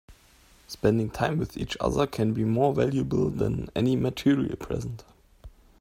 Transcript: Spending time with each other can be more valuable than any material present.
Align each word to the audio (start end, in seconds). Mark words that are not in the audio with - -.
Spending 0.65 1.11
time 1.11 1.37
with 1.37 1.55
each 1.55 1.77
other 1.79 2.07
can 2.07 2.33
be 2.33 2.43
more 2.43 2.73
valuable 2.73 3.29
than 3.29 3.69
any 3.75 3.95
material 3.95 4.55
present. 4.55 5.03